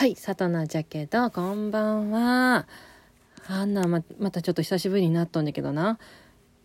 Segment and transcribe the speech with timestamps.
[0.00, 2.66] はい、さとなじゃけど、こんばんは。
[3.46, 5.98] あんな、ま、またちょっと久しぶりになっとんだけどな。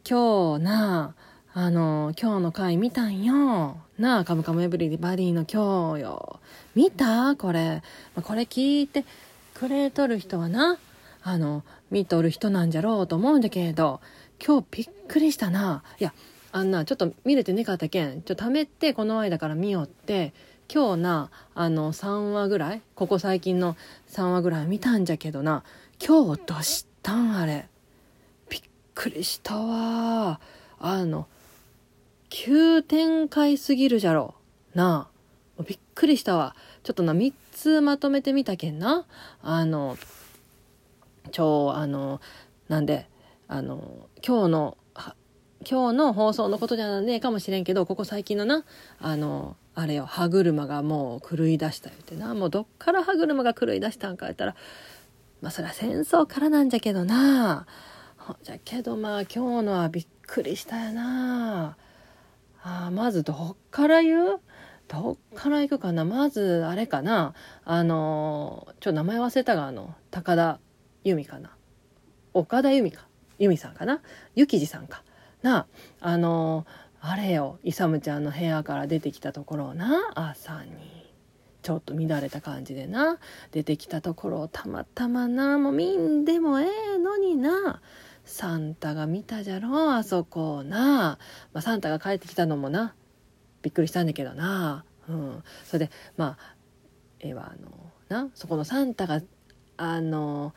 [0.10, 1.16] 今日な、
[1.54, 3.76] あの、今日の回見たんよ。
[4.00, 6.40] なあ、カムカムエブリバディの今日よ。
[6.76, 7.36] 見た？
[7.36, 7.84] これ。
[8.24, 9.04] これ聞いて
[9.54, 10.78] くれとる人はな、
[11.22, 14.00] あの、見とる人なんじゃろうと思うんだけど、
[14.42, 15.84] 今日びっくりしたな。
[16.00, 16.14] いや、
[16.54, 20.32] あんな、ちょっと見れてねかったけん、ちょっと貯めてこの間から見よって、
[20.74, 23.76] 今日なあの3話ぐらいここ最近の
[24.10, 25.64] 3話ぐらい見たんじゃけどな
[26.06, 27.68] 今日どしたんあれ。
[28.50, 28.62] びっ
[28.94, 30.40] くりしたわ。
[30.80, 31.28] あの
[32.30, 34.34] 急展開すぎるじゃろ
[34.74, 35.08] な。
[35.60, 36.56] あびっくりしたわ。
[36.84, 39.06] ちょっとな3つまとめてみたけんな。
[39.42, 39.98] あの
[41.32, 42.20] 超あの
[42.68, 43.08] なんで
[43.48, 44.78] あの今日の
[45.68, 48.64] 今日の放送のことじゃねえかもしれんけどここ最近のな
[49.00, 52.34] あのあれよ歯車がもう狂い出した言ってな。
[52.34, 54.56] もうどっから歯車が狂い出したんか言ったら
[55.42, 57.68] まあそりゃ戦争からなんじゃけどな。
[58.42, 61.76] じゃけどまあ今日のはびっくりしたよな。
[62.64, 64.40] あまずどっから言う？
[64.88, 66.06] どっから行くかな？
[66.06, 67.34] まずあれかな。
[67.66, 70.60] あのちょ名前忘れたがあの高田
[71.04, 71.52] 由美かな。
[72.34, 73.08] 岡田由美か。
[73.38, 74.02] 由美さんかな？
[74.36, 75.04] 幸次さんか。
[75.44, 75.68] な
[76.00, 76.66] あの
[77.08, 80.12] あれよ勇ちゃんの部屋から出てきたところをな。
[80.16, 80.72] 朝に
[81.62, 83.20] ちょっと乱れた感じでな。
[83.52, 85.60] 出てきたところをたまたまな。
[85.60, 87.82] もう見んでもええのにな。
[88.24, 91.20] サンタが見たじゃろあそこをな、
[91.54, 92.96] まあ、サンタが帰ってきたのもな。
[93.62, 96.56] びっくりしたんだけどな、うん、それでまあ
[97.20, 97.70] ええわあの
[98.10, 98.32] な。
[98.34, 99.22] そこのサンタが
[99.78, 100.56] あの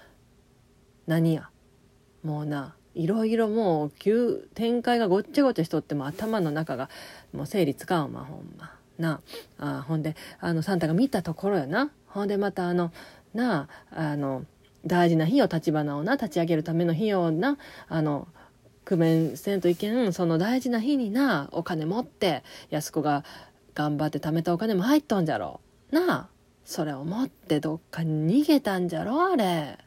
[1.07, 1.51] 何や？
[2.23, 2.75] もうな。
[2.99, 6.91] いろいろもう急展開がごっちゃごちゃしとっても頭の中が
[7.33, 8.75] もう整理つかんわほんま。
[8.99, 9.21] な
[9.61, 11.93] あほんであのサンタが見たところよな。
[12.09, 12.91] ほんでまたあの
[13.35, 14.45] なああの
[14.85, 17.57] 大事な日を立花をな立ち上げるための費用な
[17.89, 18.27] あの
[18.85, 23.25] 工面せんといけんその大事な日になお金持って安子が
[23.77, 25.61] 頑張って貯めたお金も入っとんじゃろ。
[25.93, 26.29] なあ
[26.65, 29.79] それを持ってどっかに逃げたんじゃろあれ。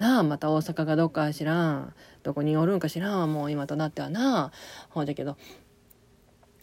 [0.00, 4.50] なあまた大阪がどっか知らんどこにおるんか知らんもう今となってはな。
[4.88, 5.36] ほんじゃけど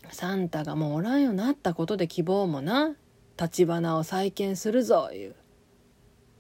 [0.10, 2.96] サンタがもうおらんようになったことで希望もな。
[3.40, 5.36] 立花を再建するぞいう。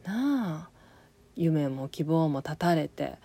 [0.03, 0.69] なあ
[1.35, 3.19] 夢も希望も絶たれて。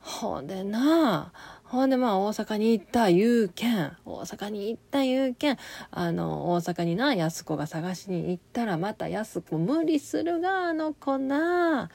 [0.00, 5.58] ほんでなあほんでまあ大阪に行った言うけん大阪に行った言うけん
[5.90, 11.90] あの大阪にな安子が探しに行ったらまた安子無理するがあの子なあ。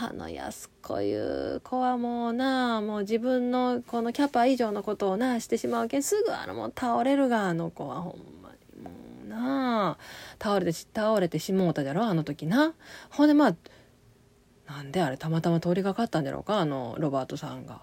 [0.00, 8.90] あの安子いう子はもうなもう自分のこのキャパ以上のことをなしてしまうけんすぐあのもう倒れるがあの子はほんまにも
[9.26, 9.98] うな
[10.40, 12.74] 倒れてし倒れてしもうたじゃろあの時な。
[13.10, 13.56] ほんでまあ
[14.68, 17.82] なんであれたまたま通りがかったんだろうかあのロバートさんが。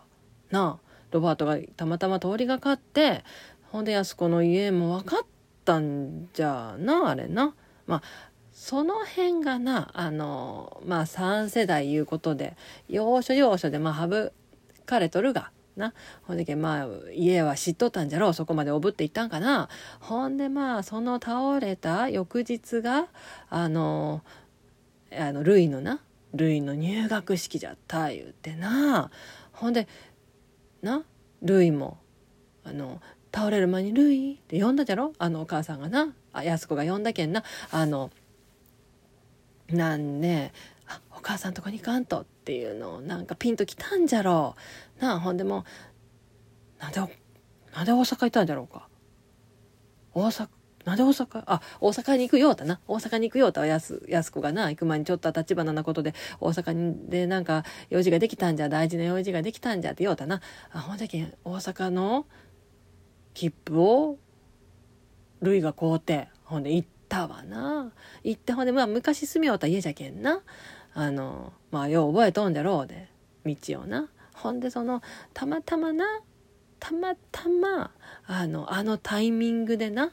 [0.51, 3.25] なあロバートがたまたま通りがかって
[3.71, 5.25] ほんで安子の家も分かっ
[5.65, 7.55] たんじゃなあれな。
[7.87, 8.01] まあ
[8.65, 12.57] その辺がなあのまあ3世代いうことで
[12.89, 14.31] 要所要所でまあ省
[14.87, 15.93] かれとるがな。
[16.23, 18.33] ほんでけまあ家は知っとったんじゃろう。
[18.33, 19.69] そこまでおぶっていったんかな。
[19.99, 23.05] ほんでまあその倒れた翌日が
[23.51, 24.23] あの
[25.15, 25.99] あのルイのな。
[26.33, 29.11] ルイの入学式じゃった言うてな。
[29.51, 29.87] ほんで
[30.81, 31.03] な
[31.43, 31.99] ルイも
[32.63, 32.99] あの
[33.31, 35.13] 倒れる前に「ルイ」って呼んだじゃろ？
[35.19, 36.15] あのお母さんがな。
[36.33, 37.43] あ安子が呼んだけんな。
[37.69, 38.09] あの
[39.75, 40.53] なんで
[41.15, 44.55] お母さんとこに行かんとっていうのをなんかピンときたんじゃろ
[44.99, 45.01] う。
[45.01, 45.65] なあほんでも
[46.79, 48.87] なんでなんで大阪行ったんじゃろうか。
[50.13, 50.47] 大阪
[50.85, 52.79] なんで大阪あ大阪に行くようだな。
[52.87, 54.69] 大阪に行くようだわやす安子がな。
[54.69, 60.41] 行く前にちょっと立花なことで大阪にでなんか用事ができたんじゃ大事な用事ができたんじゃってようだな。
[60.71, 62.27] あほんじゃけん大阪の
[63.33, 64.19] 切符を
[65.41, 67.93] るいが買うてほんで行ったわな。
[68.23, 70.41] 行ってほんでまあ昔住みよった家じゃけんな。
[70.93, 73.07] あのまあよう覚えとんじゃろうで。
[73.45, 74.09] 道をな。
[74.33, 75.01] ほんでその
[75.33, 76.05] たまたまな
[76.77, 77.91] たまたま
[78.27, 80.11] あのあのタイミングでな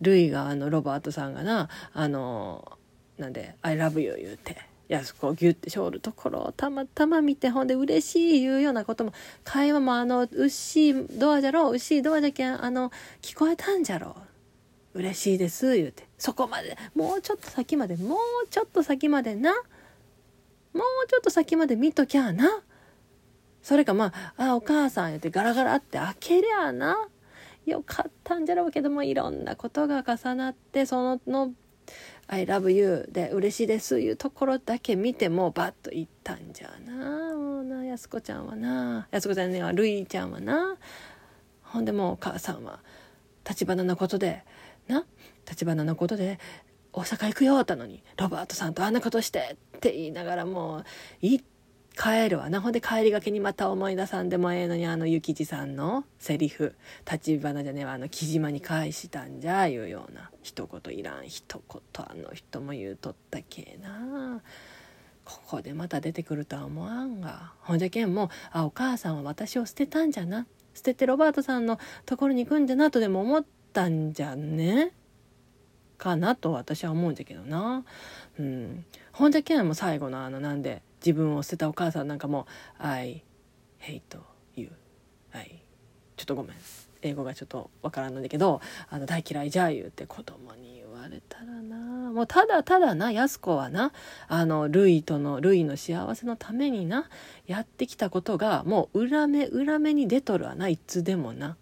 [0.00, 2.78] ルイがあのロバートさんがなあの
[3.18, 4.56] なんで「I love you」言うて
[4.88, 9.12] 安子をギュッてしょるところをたまたま見てほんで嬉しい言うようなことも
[9.42, 14.35] 会話もあのうっしいドアじゃろうっしいドアじゃけんあの聞こえたんじゃろう。
[14.96, 16.08] 嬉しいです言うて。
[16.18, 19.52] そこまでもうちょっと先までもうちょっと先までな。
[19.52, 22.62] もうちょっと先まで見ときゃな。
[23.62, 27.08] それかまあ「あお母さん」言ってガラガラって開けりゃな。
[27.64, 31.52] よかったんじゃろうけどもいろんなことが重なってそのの
[32.28, 37.36] 「I love you」で「嬉しいです」いうところだけ見てもバッといったんじゃな。
[37.36, 39.08] もうなやすこちゃんはな。
[39.10, 40.76] やすこちゃんねはるいちゃんはな。
[41.62, 42.80] ほんでもうお母さんは
[43.48, 44.44] 立花のことで
[44.88, 45.04] な
[45.48, 46.38] 立花のことで
[46.92, 50.84] 大阪行くよったのにロバートさんとあんなことしてって言いながらもう
[51.20, 51.40] い
[51.96, 56.74] 帰るわなほんで帰りがけにまた思い出さんでもええのにあの諭吉さんのセリフ
[57.10, 64.42] 立花じゃねえわあの木島に返したんじゃいうような一言いらん一言あの人も言うとったけえな
[65.24, 74.92] ここでまた出てくるとは思わんがほんじゃけんもあお母さんは私を捨てたんじゃな捨ててロバートさんのところに行くんじゃなとでも思ってたんじゃね？
[75.98, 77.84] かなと私は思うんじゃけどな。
[78.38, 78.84] うん。
[79.12, 82.46] ほんじゃけんも最後のあのなんで自分を捨てたお母さんなんかも
[82.78, 83.22] 「I
[83.80, 84.00] hate
[84.56, 84.72] you」
[85.32, 85.62] I
[86.16, 86.56] ちょっとごめん
[87.02, 91.76] 英語がちょっとわからんのだけど「あの大嫌いじゃあ」言うって子供に言われたらな
[92.12, 93.92] もうただただな安子はな
[94.28, 97.08] あのルイとのルイの幸せのためにな
[97.46, 101.56] やってきたことがもう裏目裏目に出とるわないつでもな。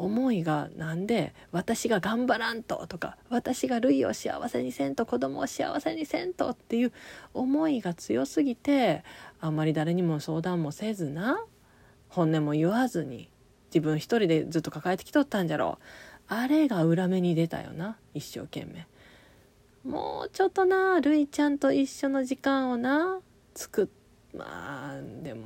[0.00, 6.92] 思いがなんで私が頑張らんととか私が類を幸せにせんと子供を幸せにせんとっていう
[7.34, 9.04] 思いが強すぎて
[9.40, 11.44] あんまり誰にも相談もせずな
[12.08, 13.30] 本音も言わずに
[13.66, 15.84] 自分一人でずっと抱えてきとったんじゃろう。
[16.32, 18.86] あれが裏目に出たよな一生懸命。
[19.84, 23.20] もうちょっとなるいちゃんと一緒の時間をな
[23.54, 23.86] 作っ
[24.36, 24.89] まあ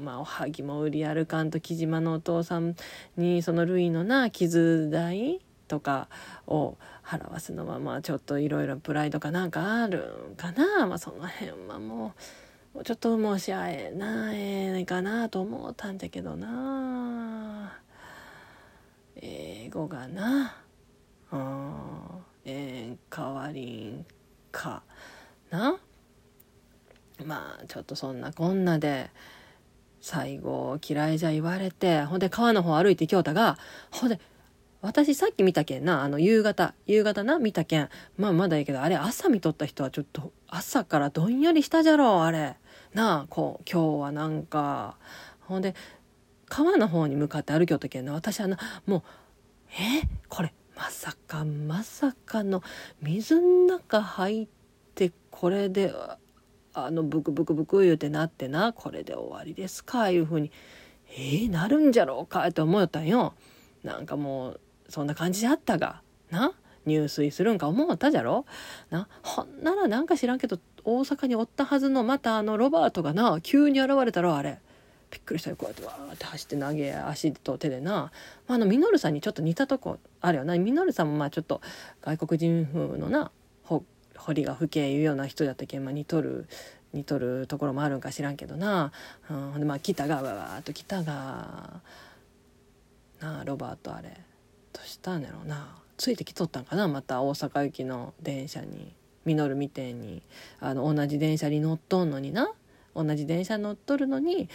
[0.05, 2.77] まあおはぎも売り歩かんと木島のお父さん
[3.17, 6.09] にそのルイのな傷代とか
[6.47, 10.87] を払わすのはまあちょっといろいろプライドかなんかあるんかな。
[10.87, 12.15] まあその辺はも
[12.75, 14.37] うもうちょっと申し合えな
[14.79, 17.79] いかなと思ったんだけどな。
[19.17, 20.57] 英語がな。
[21.31, 21.95] うん。
[22.45, 24.07] えんかわりん
[24.51, 24.83] か
[25.51, 25.79] な。
[27.25, 29.09] まあちょっとそんなこんなで
[30.05, 33.57] 最後嫌いじゃ言われてほんで川の方歩いて京太が
[33.91, 34.21] ほんで
[34.83, 37.89] 私さっき見たけんなあの夕方夕方な見たけん。
[38.19, 42.57] まあまだいいけどあれ朝見とった人はちょっと朝からどんよりしたじゃろうあれ。
[42.93, 44.99] なあこう今日はなんか。
[45.41, 45.75] ほんで
[46.51, 49.03] 川の方に向かって歩きよったけんな私はなもう
[49.71, 50.07] え？
[50.29, 52.63] これまさかまさかの
[53.01, 54.49] 水ん中入っ
[54.95, 55.95] てこれで
[56.75, 60.51] あのブクブクブク言うてなってなこれで終わりですかいうふうに。
[61.17, 63.35] えー、なるんじゃろうかって思ったんよ。
[63.85, 66.53] なんかもうそんな感じであったがな
[66.87, 68.47] 入水するんか思ったじゃろ。
[68.91, 74.59] なほんならなんか知らんけど大阪におったはずのまたあのロバートがな急に現れたろあれ。
[75.11, 78.11] びっくりしたよこうやってわーって走って投げ足と手でな、ま
[78.49, 80.59] あ、あのミノルさんにちょっと似たとこあるよな。
[80.59, 81.61] ミノルさんもまあちょっと
[82.03, 83.31] 外国人風のな
[84.17, 86.47] 彫りが不敬いうような人だったけん、まあ、似とる
[86.93, 88.93] 似とるところもあるんか知らんけどな、
[89.29, 91.81] うん、ほんでまあ北がわわっと北が
[93.21, 94.11] なあロバートあれ。
[94.73, 95.77] どうしたんやろうな。
[95.97, 98.93] ついてきとったんかなまた大阪行きの電車に。
[99.25, 100.23] ミノルみてんに。
[100.61, 102.53] あの同じ電車に乗っとんのにな。
[102.95, 104.49] 同じ電車乗っとるのに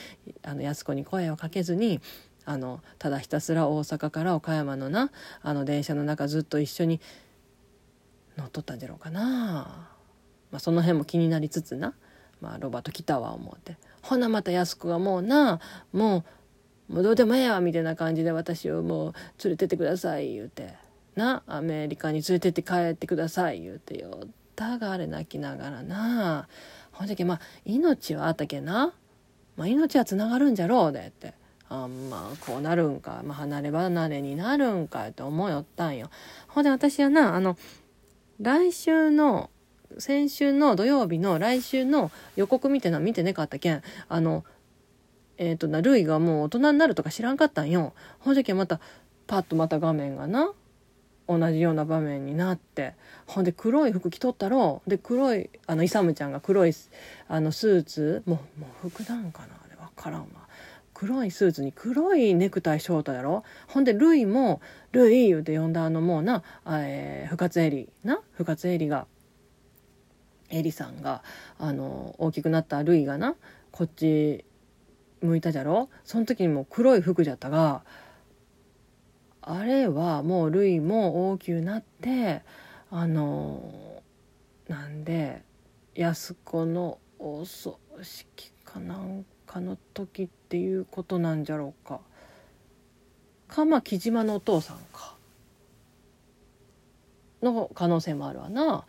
[0.43, 1.99] あの安子に声をかけずに
[2.45, 5.11] あのただひたすら大阪から岡山のな
[5.41, 7.01] あの電車の中ずっと一緒に
[8.41, 9.89] 乗ったんじゃろうかな、
[10.51, 11.93] まあ、その辺も気になりつつな、
[12.41, 13.77] まあ、ロバート来たわ思って。
[14.01, 15.59] ほなまた安子がもうな。
[15.91, 16.23] も
[16.89, 20.73] うもうどうでもええわみたいな感じで私をもう連れてってください言うて。
[21.15, 23.99] なアメリカに連れてって帰ってください言うて。
[23.99, 26.47] よったがあれ泣きながらな。
[26.91, 28.93] ほんじゃけまあ命はあったけな、
[29.55, 31.33] まあ、命はつながるんじゃろうでって。
[31.71, 36.09] あんまこうなるんか、まあ、離れ離れになるんかって思いよったんよ。
[36.47, 37.57] ほんで私はなあの
[38.41, 39.49] 来週の
[39.97, 43.81] 先週の土曜日の来週の予告見てな見てねかったけん。
[44.07, 44.45] あの
[45.37, 47.93] えっ、ー、となルイがもう大人になるとか知らんかったんよ。
[48.19, 48.79] ほんじゃけんまた
[49.27, 50.53] パッとまた画面がな
[51.27, 52.95] 同じような場面になって。
[53.25, 54.81] ほんで黒い服着とったろ。
[54.87, 56.73] で黒いあのイサムちゃんが黒い
[57.27, 58.23] あのスーツ。
[58.25, 59.55] もうもう服なんかな？
[59.55, 60.27] あれ分からんわ。
[60.99, 63.45] 黒いスーツに黒いネクタイショートやろ？
[63.67, 64.59] ほんでルイも
[64.91, 68.21] 「ルイ」言うて呼んだあのもうな、えー、深津絵里な？
[68.33, 69.07] 深津絵里が
[70.49, 71.23] エリさんが
[71.57, 73.37] あの大きくなったルイがな
[73.71, 74.43] こっち
[75.21, 75.87] 向いたじゃろ？
[76.03, 77.85] その時にも黒い服じゃったが
[79.41, 82.41] あれはもうルイも大きくなって
[82.91, 84.03] あの
[84.67, 85.43] なんで
[85.95, 91.99] 安子のお葬式かなんかの時っていうことなんじゃろうか。
[93.47, 95.15] かま木島のお父さんか。
[97.43, 98.83] の可能性もあるわな。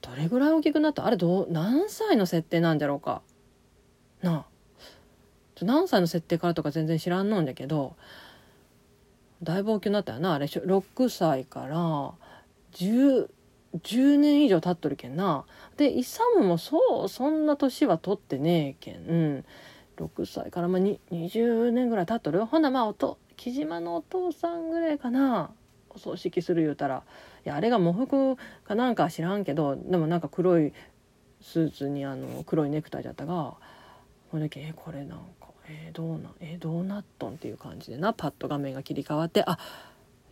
[0.00, 1.04] どれぐらい大きくなった？
[1.04, 3.20] あれどう何歳の設定なんじゃろうか。
[4.22, 4.44] なあ。
[5.60, 7.96] 何歳の設定からとか全然知らんのんだけど。
[9.42, 10.32] だいぶ大きくなったよな。
[10.32, 12.12] あれ6歳から
[12.72, 13.28] 10,
[13.82, 15.44] 10年以上経っとるけんな。
[15.76, 19.44] でイサムもそうそんな年は取ってねえけん、うん、
[19.96, 22.46] 6歳からまあ20年ぐらい経っとる。
[22.46, 25.50] ほなまあおと木島のお父さんぐらいかな。
[25.90, 27.02] お葬式する言うたら。
[27.44, 30.72] いやあれが喪服かなんか知らんけどでもなんか黒い
[31.40, 33.54] スーツにあの黒いネクタイだったが
[34.30, 39.58] これえこれなんかえー、どうなんえー、どうなっとんっていう感じでなパッと画面が切り替わってあ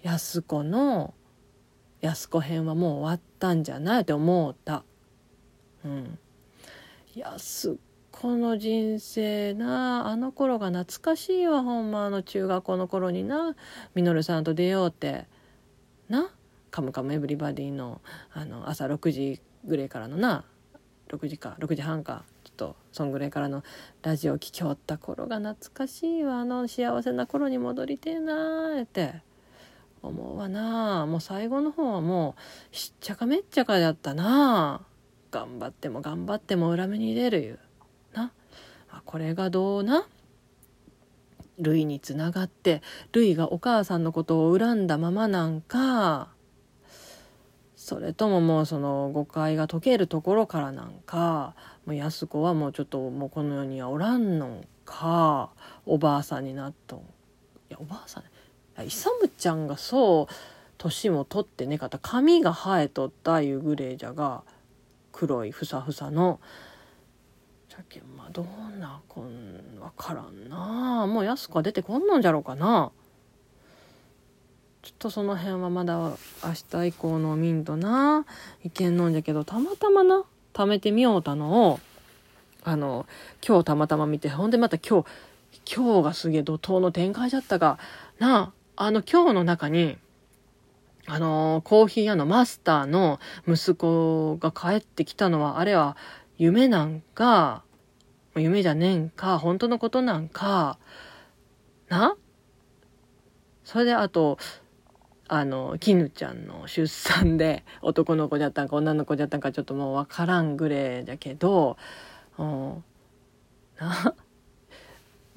[0.02, 1.14] 安子の
[2.00, 4.82] 安子編はもう終わったんじゃないって思った。
[5.84, 6.18] うん、
[7.14, 7.76] 安
[8.12, 13.56] 子の人生なあの頃が懐かしいわほんまあの中学校の頃にな。
[13.94, 15.26] みのるさんと出ようって。
[16.08, 16.30] な
[16.70, 18.00] 「カムカムエブリバディの」
[18.32, 20.44] あの朝6時ぐらいからのな。
[21.08, 21.56] 6時か。
[21.58, 22.24] 6時半か。
[22.44, 23.64] ちょっとそんぐらいからの
[24.02, 26.38] ラジオ聴きおった頃が懐かしいわ。
[26.38, 28.82] あの幸せな頃に戻りてえなー。
[28.84, 29.22] って。
[30.02, 31.06] 思うわな。
[31.06, 32.34] もう最後の方はも
[32.72, 34.84] うしっちゃかめっちゃかだったな。
[35.30, 37.58] 頑張っても頑張っても裏目に出るいう。
[39.04, 40.06] これがどうな？
[41.58, 42.82] ルイにつながって
[43.12, 46.28] ルイがお母さんのことを恨んだままなんか。
[47.76, 51.54] それとももうその誤解が解けるところからなんか。
[51.84, 55.50] もう安子はもうちょっともうこの世にはおらんのんか。
[55.84, 56.98] おばあさんになっとん。
[57.00, 57.02] い
[57.70, 58.22] やおばあさん？
[58.86, 60.34] 勇ちゃんがそう
[60.78, 64.42] 年も取ってねかった髪が生えとったいうぐれいじゃが
[65.12, 66.40] 黒いふさふさの
[67.72, 71.06] じゃけまあどんなこん分からんな。
[71.06, 72.92] もう安子は出てこんのんじゃろうかな。
[74.82, 76.16] ちょっとその辺はまだ明
[76.70, 78.26] 日以降のミントな
[78.62, 81.80] いけんのんじゃけどたまたまな貯めてみようたのを
[82.62, 83.06] あの
[83.46, 85.06] 今日たまたま見てほんでまた今
[85.54, 87.78] 日今日がすげえ怒涛の展開じゃったが
[88.18, 88.52] な。
[88.76, 89.96] あの今日の中に
[91.06, 95.96] あのコーヒー屋のマスターの息子が帰ってきたのはあれは
[96.42, 97.62] 夢なんか
[98.34, 100.76] 夢じゃねえんか本当のことなんか
[101.88, 102.16] な？
[103.62, 104.38] それであと
[105.28, 111.76] あの、絹ちゃんの出産で男の子じゃったんか女の子じゃったんかちょっともうわからんぐれえじゃけど、
[112.36, 112.84] うん、
[113.78, 114.14] な、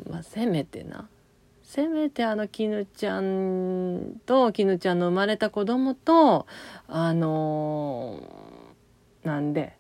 [0.10, 1.08] まあ、せめてな、
[1.62, 6.48] せめてあの絹ちゃんと絹ちゃんの生まれた子供と、
[6.88, 8.20] あの
[9.24, 9.78] なんで、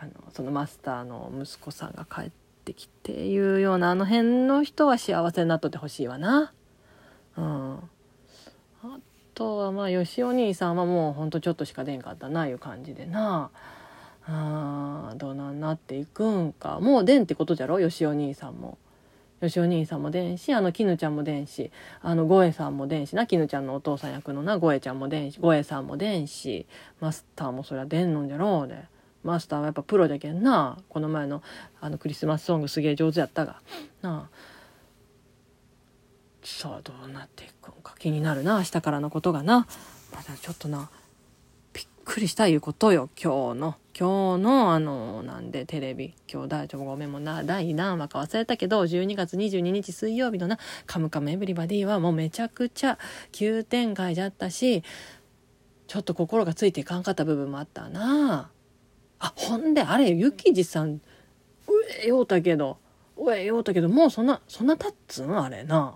[0.00, 2.30] あの、そのマスターの息子さんが帰っ
[2.64, 6.52] てきていうようなあの辺の人は幸せになっとってほしいわな。
[7.36, 7.76] うん。
[8.82, 8.98] あ
[9.34, 13.50] とはまあよしお兄さんはもうほんとちょっとしか出んかったないう感じでな。
[14.26, 16.80] あどうなんなっていくんか。
[16.80, 18.78] もう出んってことじゃろよしお兄さんも。
[19.40, 21.70] よしお兄さんも出んしあの絹ちゃんも出んし。
[22.00, 23.26] あのゴエさんも出んしな。
[23.26, 25.40] 絹ちゃんのお父さん役のなゴエちゃんも出んし。
[25.40, 26.66] ゴエさんも出んし。
[27.00, 28.82] マスターもそりゃ出んのんじゃろうで
[29.22, 30.78] マスターはやっぱプロじゃけんな。
[30.88, 31.42] この前の
[31.80, 33.60] あのクリスマスソングすげえ上手やったが。
[34.02, 34.36] なあ。
[36.42, 37.94] さあどうなっていくんか。
[37.98, 39.66] 気になるな明日からのことがな。
[40.12, 40.90] まだちょっとな。
[41.72, 43.76] びっくりしたいうことよ今日の。
[43.98, 46.14] 今日のあのなんでテレビ。
[46.32, 47.44] 今日大丈夫ごめんもな。
[47.44, 52.98] 第何話か忘れたけど12月22日水曜日のな「カムカムエブリバディ」はもうめちゃくちゃ
[53.32, 54.82] 急展開じゃったし
[55.86, 58.50] ちょっと心がついていかんかった部分もあったな。
[58.54, 58.59] あ
[59.20, 61.00] あほんであれゆきじさんう
[62.02, 62.78] えようたけど
[63.16, 65.38] うえようたけどもうそんなそんなたっつん？
[65.38, 65.94] あれな。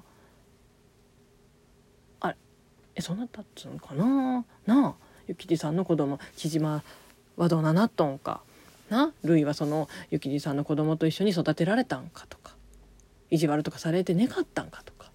[2.20, 2.36] あれ
[2.94, 4.44] えそんなたっつんかな？
[4.66, 4.94] なあ
[5.26, 6.20] ゆきじさんの子供。
[6.36, 6.82] 千島
[7.36, 8.42] はどうななっとんか。
[8.90, 12.54] なるいはそのゆきじさんの子供と一緒に育てられたんかとか。
[13.30, 15.10] 意地悪とかされてねかったんかとか。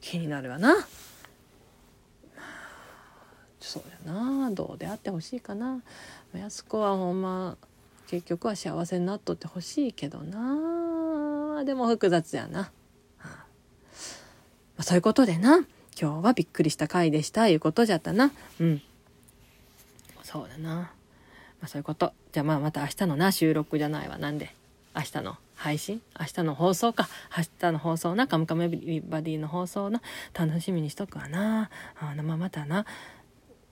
[0.00, 0.76] 気になるわな。
[3.66, 4.50] そうやな。
[4.50, 5.82] どうであってほしいかな。
[6.34, 7.56] 安子はほんま
[8.06, 11.64] 結局は幸せになっとってほしいけどな。
[11.64, 12.68] でも複雑やな、は
[13.18, 13.36] あま
[14.78, 15.58] あ、そういうことでな。
[16.00, 17.48] 今日はびっくりした回でした。
[17.48, 18.32] いうことじゃったな。
[18.60, 18.82] うん。
[20.22, 20.90] そうだな、ま
[21.62, 22.12] あ、そういうこと。
[22.32, 24.18] じゃあまあまた明日のな収録じゃないわ。
[24.18, 24.54] なんで。
[24.96, 26.00] 明日の配信？
[26.20, 27.08] 明日の放送か。
[27.36, 28.28] 明日の放送な。
[28.28, 30.00] カムカムエビバディの放送な。
[30.32, 31.68] 楽しみにしとくわな。
[32.00, 32.86] あまあまたな。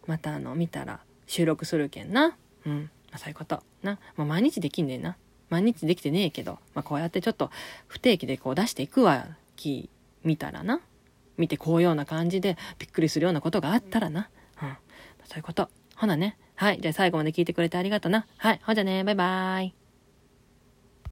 [0.07, 5.17] またあの見たら収録するけんなうん、まあ、そういうことなもう毎日できんねんな
[5.51, 7.51] 毎日できてねえけど、まあ、こうやってちょっと
[7.87, 9.91] 不定期でこう出していくわき
[10.25, 10.81] 見たらな
[11.37, 14.29] 見てこういうような感じでびっくりするようなことがあったらな。
[14.63, 14.77] うん。
[15.25, 15.69] そういうこと。
[15.97, 16.37] ほなね。
[16.55, 16.81] はい。
[16.81, 18.27] じゃあ最後まで聞いてくれてありがとうな。
[18.37, 18.61] はい。
[18.65, 19.82] ほんじゃね、バイバーイ。